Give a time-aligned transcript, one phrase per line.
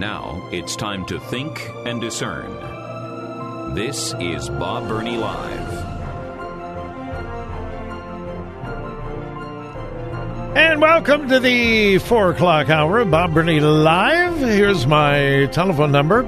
[0.00, 2.50] Now it's time to think and discern.
[3.74, 5.68] This is Bob Burney Live.
[10.56, 14.38] And welcome to the four o'clock hour Bob Burney Live.
[14.38, 16.20] Here's my telephone number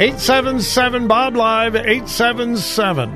[0.00, 3.10] 877 Bob Live 877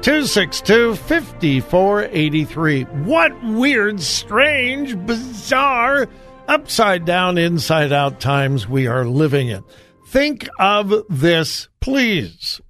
[0.00, 2.84] 262 5483.
[2.84, 6.08] What weird, strange, bizarre,
[6.48, 9.62] upside down, inside out times we are living in.
[10.08, 12.60] Think of this, please.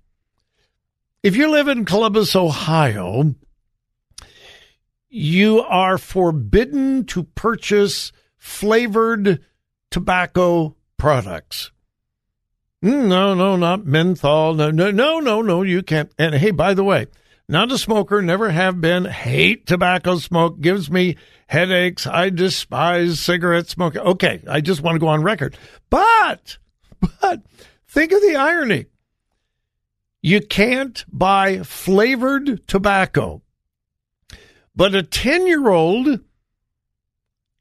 [1.22, 3.34] If you live in Columbus, Ohio,
[5.08, 9.44] you are forbidden to purchase flavored
[9.90, 11.70] tobacco products.
[12.84, 14.54] Mm, No, no, not menthol.
[14.54, 16.12] No, no, no, no, no, you can't.
[16.18, 17.06] And hey, by the way,
[17.48, 21.16] not a smoker, never have been, hate tobacco smoke, gives me
[21.48, 22.06] headaches.
[22.06, 24.02] I despise cigarette smoking.
[24.02, 25.56] Okay, I just want to go on record.
[25.90, 26.58] But,
[27.00, 27.42] but
[27.88, 28.86] think of the irony.
[30.20, 33.42] You can't buy flavored tobacco,
[34.76, 36.20] but a 10 year old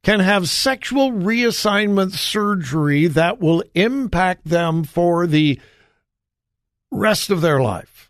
[0.04, 5.60] can have sexual reassignment surgery that will impact them for the
[6.92, 8.07] rest of their life.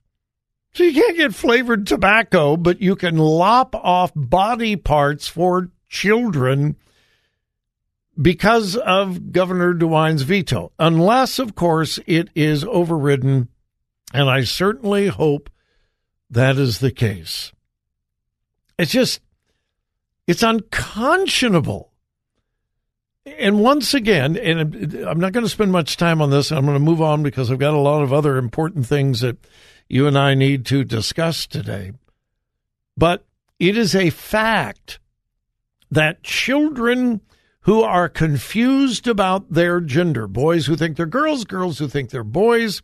[0.78, 6.75] So you can't get flavored tobacco, but you can lop off body parts for children
[8.22, 13.47] because of Governor DeWine's veto, unless, of course, it is overridden.
[14.14, 15.50] And I certainly hope
[16.29, 17.51] that is the case.
[18.78, 19.19] It's just,
[20.28, 21.91] it's unconscionable.
[23.25, 26.51] And once again, and I'm not going to spend much time on this.
[26.51, 29.38] I'm going to move on because I've got a lot of other important things that
[29.90, 31.94] you and I need to discuss today.
[32.96, 33.25] But
[33.59, 35.00] it is a fact
[35.90, 37.22] that children
[37.62, 42.24] who are confused about their gender, boys who think they're girls, girls who think they're
[42.24, 42.81] boys,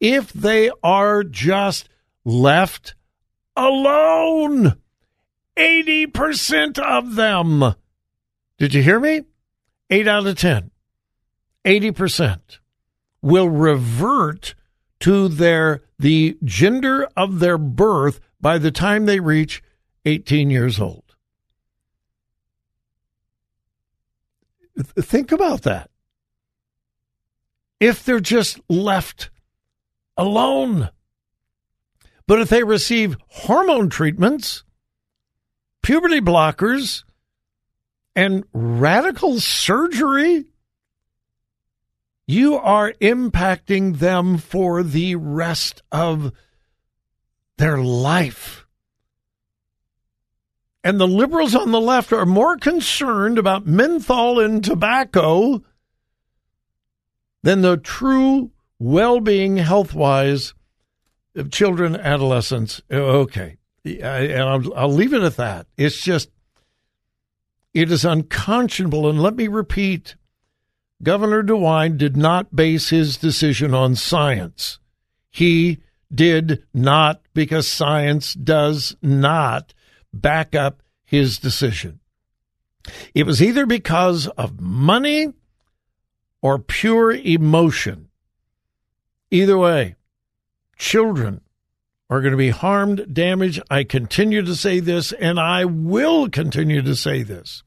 [0.00, 1.88] if they are just
[2.24, 2.94] left
[3.56, 4.76] alone,
[5.56, 7.74] 80% of them,
[8.58, 9.22] did you hear me?
[9.90, 10.70] 8 out of 10,
[11.64, 12.58] 80%
[13.20, 14.54] will revert
[15.04, 19.62] to their the gender of their birth by the time they reach
[20.06, 21.14] 18 years old.
[24.78, 25.90] Think about that.
[27.80, 29.28] If they're just left
[30.16, 30.88] alone.
[32.26, 34.64] But if they receive hormone treatments,
[35.82, 37.04] puberty blockers,
[38.16, 40.46] and radical surgery,
[42.26, 46.32] you are impacting them for the rest of
[47.58, 48.66] their life.
[50.82, 55.62] And the liberals on the left are more concerned about menthol and tobacco
[57.42, 60.54] than the true well being health wise
[61.34, 62.82] of children, adolescents.
[62.90, 63.56] Okay.
[63.84, 65.66] And I'll, I'll leave it at that.
[65.76, 66.30] It's just,
[67.72, 69.08] it is unconscionable.
[69.08, 70.16] And let me repeat
[71.02, 74.78] Governor DeWine did not base his decision on science.
[75.30, 75.78] He
[76.12, 79.74] did not, because science does not
[80.12, 82.00] back up his decision.
[83.14, 85.32] It was either because of money
[86.40, 88.08] or pure emotion.
[89.30, 89.96] Either way,
[90.76, 91.40] children
[92.10, 93.62] are going to be harmed, damaged.
[93.70, 97.62] I continue to say this, and I will continue to say this.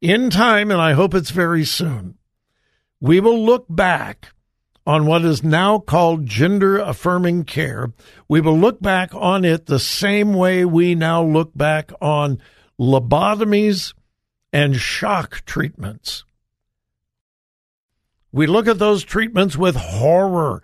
[0.00, 2.16] In time, and I hope it's very soon,
[3.04, 4.32] we will look back
[4.86, 7.92] on what is now called gender affirming care.
[8.28, 12.40] We will look back on it the same way we now look back on
[12.80, 13.92] lobotomies
[14.54, 16.24] and shock treatments.
[18.32, 20.62] We look at those treatments with horror.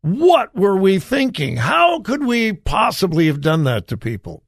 [0.00, 1.58] What were we thinking?
[1.58, 4.44] How could we possibly have done that to people?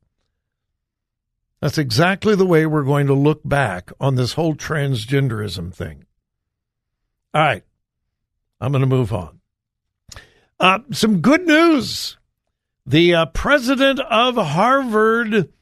[1.61, 6.04] That's exactly the way we're going to look back on this whole transgenderism thing.
[7.35, 7.65] All right.
[8.61, 9.41] I'm going to move on.
[10.61, 12.17] Uh, some good news.
[12.87, 15.53] The uh, president of Harvard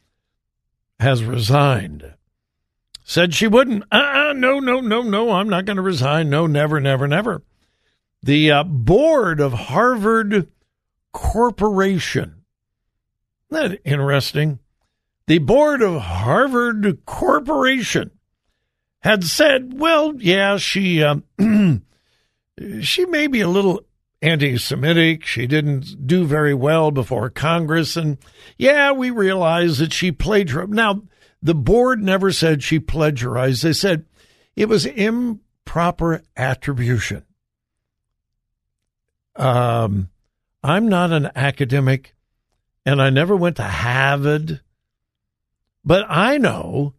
[1.00, 2.14] has resigned.
[3.04, 3.84] said she wouldn't.
[3.90, 6.28] Uh-uh, no, no, no, no, I'm not going to resign.
[6.28, 7.42] No, never, never, never.
[8.22, 10.48] The uh, board of Harvard
[11.12, 12.42] Corporation.
[13.50, 14.58] Isn't that interesting?
[15.26, 18.10] The board of Harvard Corporation
[19.02, 21.16] had said, well, yeah, she uh,
[22.80, 23.80] she may be a little
[24.20, 25.24] anti-Semitic.
[25.24, 28.18] She didn't do very well before Congress, and
[28.56, 30.70] yeah, we realize that she plagiarized.
[30.70, 31.02] Now,
[31.42, 33.64] the board never said she plagiarized.
[33.64, 34.06] They said
[34.54, 37.24] it was improper attribution.
[39.34, 40.10] Um,
[40.62, 42.14] I'm not an academic,
[42.86, 44.60] and I never went to Harvard,
[45.84, 46.94] but I know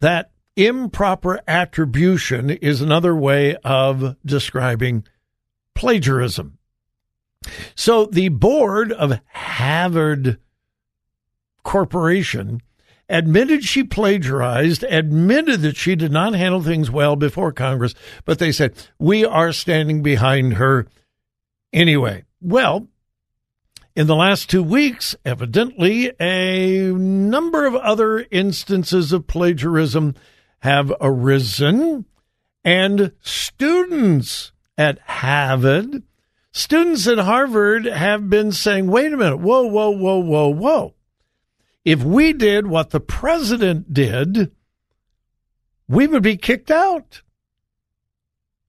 [0.00, 5.04] that improper attribution is another way of describing
[5.74, 6.58] plagiarism.
[7.76, 10.38] So the board of Harvard
[11.62, 12.60] Corporation
[13.08, 17.94] admitted she plagiarized, admitted that she did not handle things well before Congress,
[18.24, 20.88] but they said, we are standing behind her
[21.72, 22.24] anyway.
[22.40, 22.88] Well,
[23.94, 30.14] in the last two weeks, evidently, a number of other instances of plagiarism
[30.60, 32.04] have arisen,
[32.64, 36.02] and students at Harvard,
[36.52, 40.94] students at Harvard have been saying, wait a minute, whoa, whoa, whoa, whoa, whoa.
[41.84, 44.52] If we did what the president did,
[45.88, 47.22] we would be kicked out.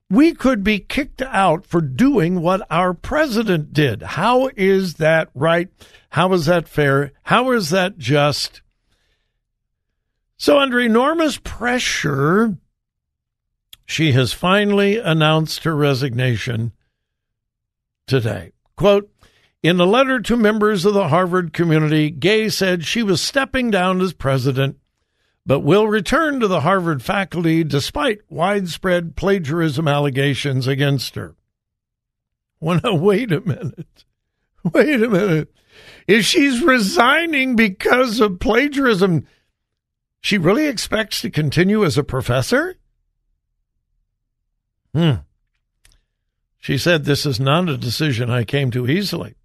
[0.10, 4.02] We could be kicked out for doing what our president did.
[4.02, 5.70] How is that right?
[6.12, 7.12] How is that fair?
[7.24, 8.62] How is that just?
[10.40, 12.56] So, under enormous pressure,
[13.86, 16.72] she has finally announced her resignation
[18.08, 18.54] today.
[18.78, 19.12] Quote,
[19.62, 24.00] in a letter to members of the Harvard community, Gay said she was stepping down
[24.00, 24.78] as president,
[25.46, 31.36] but will return to the Harvard faculty despite widespread plagiarism allegations against her.
[32.62, 34.06] Well, now, wait a minute.
[34.74, 35.54] Wait a minute.
[36.08, 39.26] If she's resigning because of plagiarism,
[40.22, 42.76] she really expects to continue as a professor?
[44.94, 45.16] Hmm.
[46.58, 49.36] She said, This is not a decision I came to easily.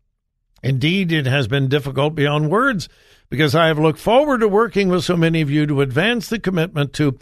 [0.63, 2.89] Indeed, it has been difficult beyond words
[3.29, 6.41] because I have looked forward to working with so many of you to advance the
[6.41, 7.19] commitment to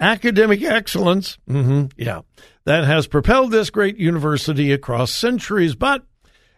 [0.00, 1.38] academic excellence.
[1.48, 2.22] Mm-hmm, yeah,
[2.64, 5.74] that has propelled this great university across centuries.
[5.74, 6.04] But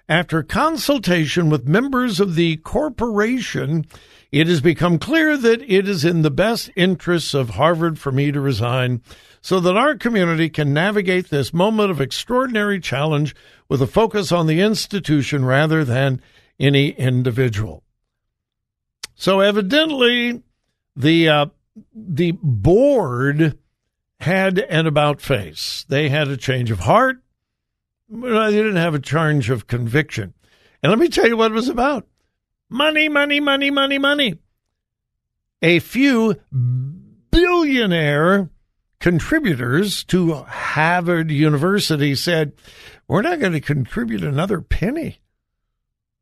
[0.08, 3.84] after consultation with members of the corporation,
[4.32, 8.32] it has become clear that it is in the best interests of Harvard for me
[8.32, 9.02] to resign
[9.40, 13.34] so that our community can navigate this moment of extraordinary challenge
[13.68, 16.20] with a focus on the institution rather than
[16.58, 17.82] any individual.
[19.14, 20.42] So evidently,
[20.96, 21.46] the uh,
[21.94, 23.58] the board
[24.20, 25.84] had an about face.
[25.88, 27.18] They had a change of heart.
[28.08, 30.34] They didn't have a charge of conviction.
[30.82, 32.06] And let me tell you what it was about.
[32.70, 34.38] Money, money, money, money, money.
[35.60, 36.36] A few
[37.30, 38.50] billionaire
[39.00, 42.52] contributors to Harvard University said,
[43.06, 45.18] We're not going to contribute another penny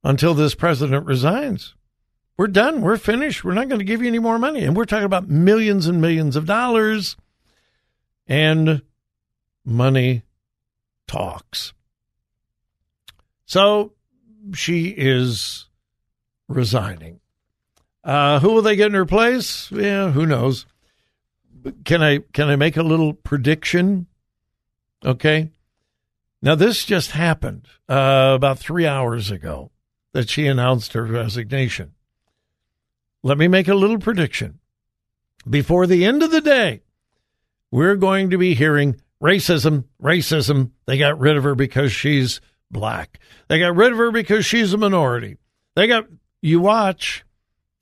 [0.02, 1.74] until this president resigns.
[2.36, 2.82] We're done.
[2.82, 3.44] We're finished.
[3.44, 4.64] We're not going to give you any more money.
[4.64, 7.16] And we're talking about millions and millions of dollars.
[8.26, 8.82] And
[9.64, 10.22] money
[11.06, 11.72] talks.
[13.44, 13.92] So
[14.54, 15.68] she is
[16.48, 17.20] resigning.
[18.04, 19.70] Uh, who will they get in her place?
[19.72, 20.66] Yeah, who knows?
[21.84, 24.06] Can I can I make a little prediction?
[25.04, 25.50] Okay.
[26.40, 29.72] Now this just happened uh, about three hours ago
[30.12, 31.92] that she announced her resignation.
[33.22, 34.60] Let me make a little prediction.
[35.48, 36.82] Before the end of the day,
[37.70, 40.70] we're going to be hearing racism, racism.
[40.86, 43.18] They got rid of her because she's black.
[43.48, 45.36] They got rid of her because she's a minority.
[45.74, 46.06] They got
[46.42, 47.24] you watch,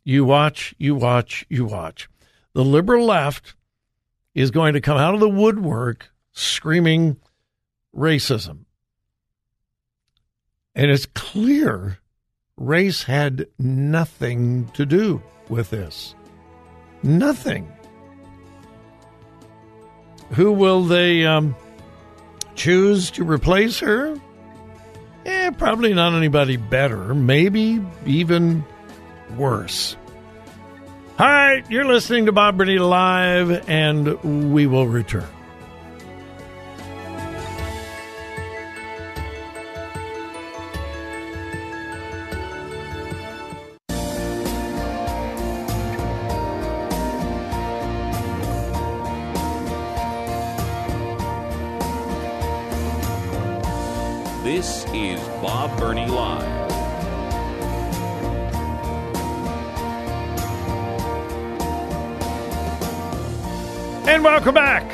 [0.05, 2.09] you watch, you watch, you watch.
[2.55, 3.55] The liberal left
[4.35, 7.17] is going to come out of the woodwork screaming
[7.95, 8.65] racism.
[10.75, 11.99] And it's clear
[12.57, 16.15] race had nothing to do with this.
[17.03, 17.71] Nothing.
[20.35, 21.57] Who will they um,
[22.55, 24.17] choose to replace her?
[25.25, 27.15] Eh, probably not anybody better.
[27.15, 28.65] Maybe even
[29.37, 29.97] worse.
[31.19, 35.29] All right, you're listening to Bob Burney Live, and we will return.
[54.55, 56.71] This is Bob Burney Live.
[64.07, 64.89] And welcome back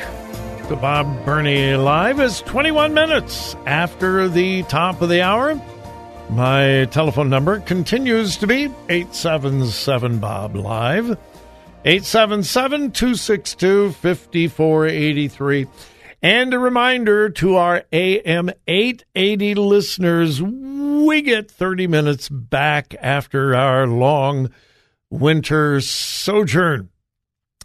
[0.69, 2.21] to Bob Burney Live.
[2.21, 5.61] It's 21 minutes after the top of the hour.
[6.31, 11.19] My telephone number continues to be 877 Bob Live.
[11.85, 15.67] 877 262 5483.
[16.23, 23.87] And a reminder to our AM 880 listeners we get 30 minutes back after our
[23.87, 24.51] long
[25.09, 26.91] winter sojourn.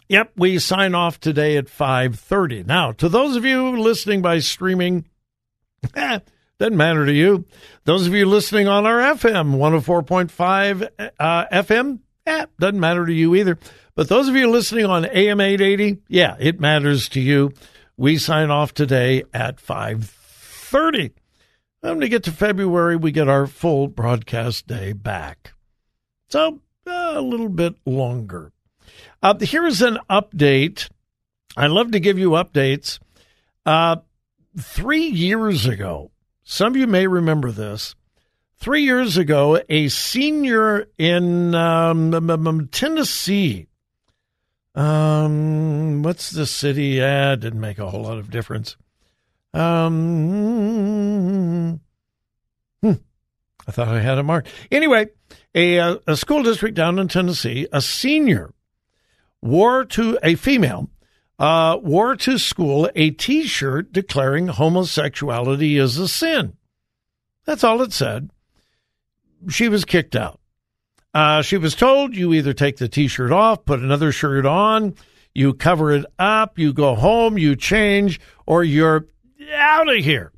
[0.08, 2.66] Yep, we sign off today at 5:30.
[2.66, 5.06] Now, to those of you listening by streaming,
[5.96, 6.20] eh,
[6.58, 7.46] doesn't matter to you.
[7.84, 13.36] Those of you listening on our FM 104.5 uh, FM, eh, doesn't matter to you
[13.36, 13.58] either.
[13.96, 17.52] But those of you listening on AM 880, yeah, it matters to you.
[17.98, 21.12] We sign off today at 5:30.
[21.80, 25.54] When we get to February, we get our full broadcast day back.
[26.28, 28.52] So, uh, a little bit longer.
[29.22, 30.90] Uh, here's an update.
[31.56, 33.00] I love to give you updates.
[33.66, 33.98] Uh,
[34.60, 36.12] three years ago,
[36.44, 37.96] some of you may remember this.
[38.58, 43.68] Three years ago, a senior in um, Tennessee,
[44.76, 47.02] um, what's the city?
[47.02, 48.78] Ah, didn't make a whole lot of difference.
[49.54, 50.60] Um,
[52.82, 52.94] hmm,
[53.68, 54.50] I thought I had it marked.
[54.72, 55.08] Anyway,
[55.54, 58.54] a, uh, a school district down in Tennessee, a senior
[59.42, 60.90] wore to a female
[61.40, 66.58] uh, wore to school a T-shirt declaring homosexuality is a sin.
[67.46, 68.30] That's all it said.
[69.50, 70.40] She was kicked out.
[71.16, 74.96] Uh, she was told you either take the T-shirt off, put another shirt on,
[75.34, 79.08] you cover it up, you go home, you change, or you're
[79.54, 80.34] out of here.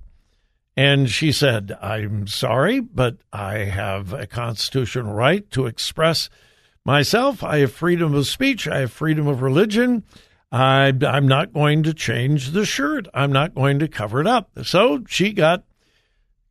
[0.75, 6.29] And she said, I'm sorry, but I have a constitutional right to express
[6.85, 7.43] myself.
[7.43, 8.67] I have freedom of speech.
[8.67, 10.03] I have freedom of religion.
[10.51, 13.07] I, I'm not going to change the shirt.
[13.15, 14.51] I'm not going to cover it up.
[14.63, 15.63] So she got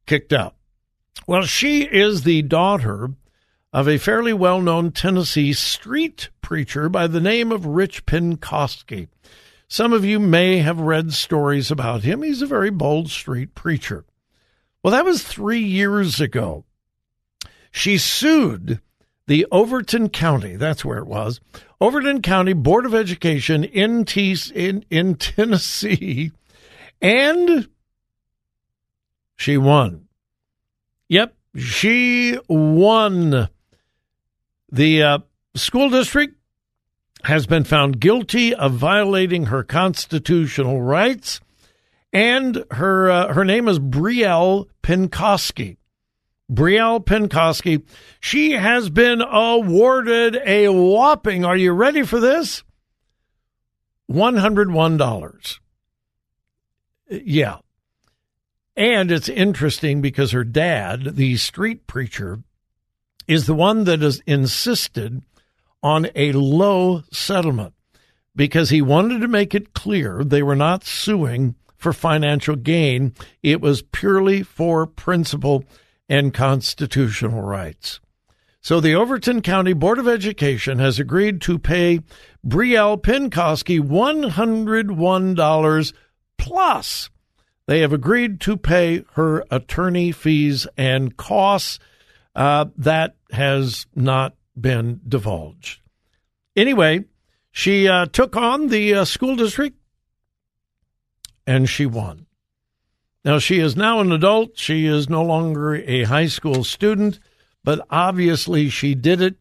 [0.05, 0.57] kicked out.
[1.29, 3.11] Well, she is the daughter
[3.73, 9.09] of a fairly well known Tennessee street preacher by the name of Rich Penkoski.
[9.69, 12.23] Some of you may have read stories about him.
[12.23, 14.05] He's a very bold street preacher.
[14.83, 16.65] Well, that was three years ago.
[17.73, 18.81] She sued
[19.27, 21.41] the Overton County, that's where it was,
[21.81, 26.31] Overton County Board of Education in, T- in, in Tennessee,
[27.03, 27.69] and
[29.37, 30.07] she won.
[31.09, 33.49] Yep, she won.
[34.71, 35.19] The uh,
[35.55, 36.37] school district
[37.25, 41.41] has been found guilty of violating her constitutional rights,
[42.13, 45.77] and her uh, her name is Brielle Penkoski.
[46.51, 47.83] Brielle Penkoski.
[48.21, 52.63] She has been awarded a whopping, are you ready for this?
[54.11, 55.59] $101.
[57.09, 57.59] Yeah.
[58.77, 62.43] And it's interesting because her dad, the street preacher,
[63.27, 65.23] is the one that has insisted
[65.83, 67.73] on a low settlement
[68.35, 73.15] because he wanted to make it clear they were not suing for financial gain.
[73.43, 75.65] It was purely for principle
[76.09, 78.01] and constitutional rights.
[78.61, 82.01] So the Overton County Board of Education has agreed to pay
[82.45, 85.93] Brielle Penkoski $101
[86.37, 87.11] plus.
[87.67, 91.79] They have agreed to pay her attorney fees and costs.
[92.37, 95.81] Uh, that has not been divulged.
[96.55, 97.03] Anyway,
[97.51, 99.79] she uh, took on the uh, school district
[101.47, 102.27] and she won.
[103.25, 104.59] Now, she is now an adult.
[104.59, 107.19] She is no longer a high school student,
[107.65, 109.37] but obviously she did it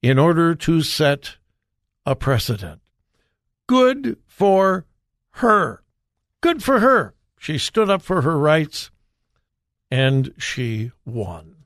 [0.00, 1.36] in order to set
[2.06, 2.80] a precedent.
[3.66, 4.86] Good for
[5.32, 5.82] her.
[6.40, 7.14] Good for her.
[7.38, 8.90] She stood up for her rights
[9.90, 11.61] and she won.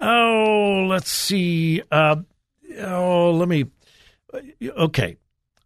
[0.00, 1.82] Oh, let's see.
[1.90, 2.16] Uh,
[2.78, 3.66] oh, let me.
[4.62, 5.16] Okay.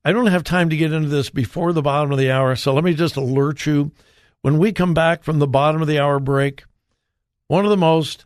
[0.05, 2.73] I don't have time to get into this before the bottom of the hour, so
[2.73, 3.93] let me just alert you
[4.43, 6.65] when we come back from the bottom of the hour break,
[7.49, 8.25] one of the most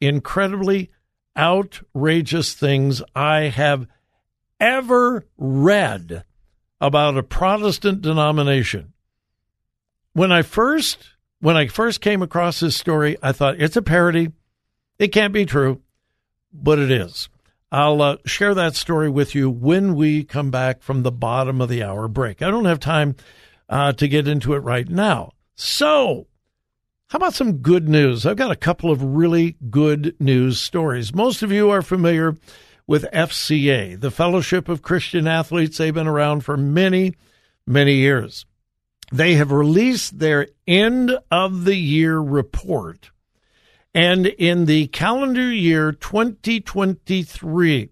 [0.00, 0.90] incredibly
[1.36, 3.86] outrageous things I have
[4.58, 6.24] ever read
[6.80, 8.92] about a Protestant denomination.
[10.12, 10.98] When I first
[11.40, 14.30] when I first came across this story, I thought it's a parody.
[14.98, 15.80] It can't be true,
[16.52, 17.28] but it is.
[17.70, 21.68] I'll uh, share that story with you when we come back from the bottom of
[21.70, 22.42] the hour break.
[22.42, 23.16] I don't have time
[23.68, 25.32] uh, to get into it right now.
[25.54, 26.26] So,
[27.08, 28.24] How about some good news?
[28.26, 31.14] I've got a couple of really good news stories.
[31.14, 32.36] Most of you are familiar
[32.86, 35.78] with FCA, the Fellowship of Christian Athletes.
[35.78, 37.14] They've been around for many,
[37.66, 38.44] many years.
[39.12, 43.10] They have released their end of the year report.
[43.94, 47.90] And in the calendar year 2023,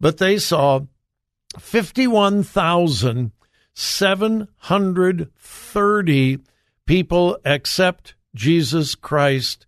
[0.00, 0.80] but they saw
[3.74, 6.38] 51,730
[6.86, 9.66] people accept Jesus Christ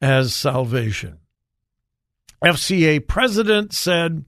[0.00, 1.18] as salvation.
[2.44, 4.24] FCA president said,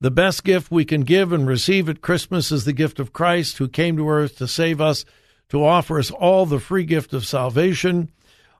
[0.00, 3.58] The best gift we can give and receive at Christmas is the gift of Christ,
[3.58, 5.04] who came to earth to save us,
[5.48, 8.10] to offer us all the free gift of salvation.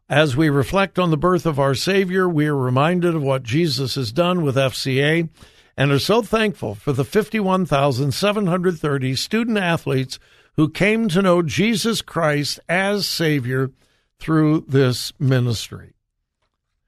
[0.09, 3.95] As we reflect on the birth of our Savior, we are reminded of what Jesus
[3.95, 5.29] has done with FCA
[5.77, 10.19] and are so thankful for the 51,730 student athletes
[10.57, 13.71] who came to know Jesus Christ as Savior
[14.19, 15.95] through this ministry.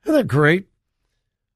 [0.05, 0.69] Isn't that great?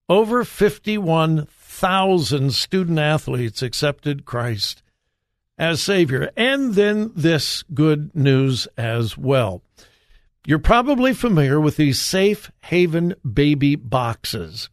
[0.09, 4.83] Over 51,000 student athletes accepted Christ
[5.59, 6.31] as Savior.
[6.37, 9.61] And then this good news as well.
[10.47, 14.71] You're probably familiar with these safe haven baby boxes.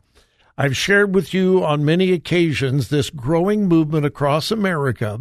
[0.57, 5.19] I've shared with you on many occasions this growing movement across America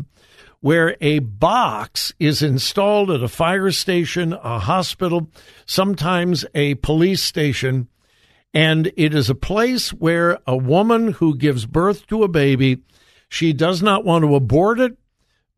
[0.60, 5.28] where a box is installed at a fire station, a hospital,
[5.66, 7.86] sometimes a police station,
[8.54, 12.78] and it is a place where a woman who gives birth to a baby,
[13.28, 14.96] she does not want to abort it,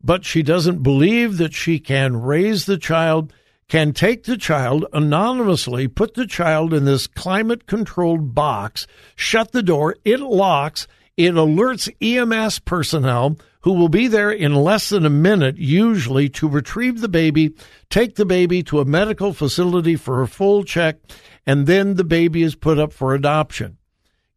[0.03, 3.31] but she doesn't believe that she can raise the child,
[3.69, 9.63] can take the child anonymously, put the child in this climate controlled box, shut the
[9.63, 15.09] door, it locks, it alerts EMS personnel who will be there in less than a
[15.09, 17.53] minute, usually, to retrieve the baby,
[17.89, 20.97] take the baby to a medical facility for a full check,
[21.45, 23.77] and then the baby is put up for adoption.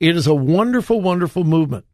[0.00, 1.84] It is a wonderful, wonderful movement.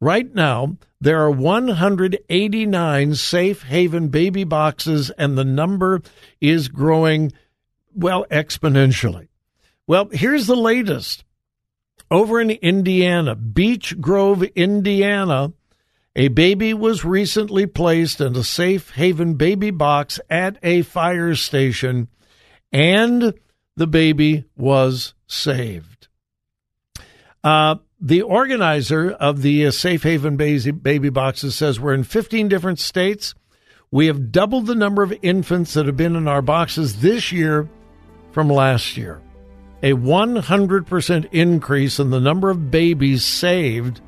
[0.00, 6.02] Right now, there are 189 safe haven baby boxes, and the number
[6.40, 7.32] is growing,
[7.94, 9.28] well, exponentially.
[9.86, 11.24] Well, here's the latest.
[12.10, 15.52] Over in Indiana, Beech Grove, Indiana,
[16.14, 22.08] a baby was recently placed in a safe haven baby box at a fire station,
[22.72, 23.34] and
[23.76, 26.08] the baby was saved.
[27.44, 32.48] Uh, the organizer of the uh, Safe Haven baby, baby boxes says we're in 15
[32.48, 33.34] different states.
[33.90, 37.68] We have doubled the number of infants that have been in our boxes this year
[38.32, 39.22] from last year.
[39.82, 44.00] A 100% increase in the number of babies saved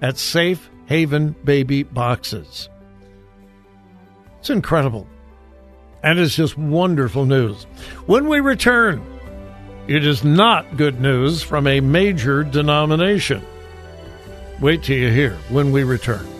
[0.00, 2.68] at Safe Haven baby boxes.
[4.40, 5.06] It's incredible.
[6.02, 7.64] And it's just wonderful news.
[8.06, 9.04] When we return,
[9.90, 13.42] it is not good news from a major denomination.
[14.60, 16.39] Wait till you hear when we return.